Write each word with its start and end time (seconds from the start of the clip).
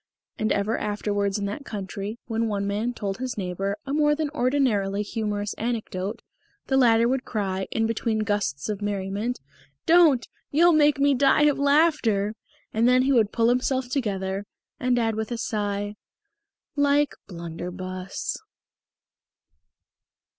And 0.39 0.51
ever 0.51 0.79
afterwards 0.79 1.37
in 1.37 1.45
that 1.45 1.63
country, 1.63 2.17
when 2.25 2.47
one 2.47 2.65
man 2.65 2.91
told 2.91 3.19
his 3.19 3.37
neighbour 3.37 3.77
a 3.85 3.93
more 3.93 4.15
than 4.15 4.31
ordinarily 4.31 5.03
humorous 5.03 5.53
anecdote, 5.59 6.23
the 6.65 6.75
latter 6.75 7.07
would 7.07 7.23
cry, 7.23 7.67
in 7.69 7.85
between 7.85 8.17
the 8.17 8.23
gusts 8.23 8.67
of 8.67 8.81
merriment, 8.81 9.39
"Don't! 9.85 10.27
You'll 10.49 10.73
make 10.73 10.97
me 10.97 11.13
die 11.13 11.43
of 11.43 11.59
laughter!" 11.59 12.33
And 12.73 12.87
then 12.89 13.03
he 13.03 13.13
would 13.13 13.31
pull 13.31 13.49
himself 13.49 13.89
together, 13.89 14.47
and 14.79 14.97
add 14.97 15.13
with 15.13 15.31
a 15.31 15.37
sigh, 15.37 15.93
"Like 16.75 17.13
Blunderbus." 17.27 18.37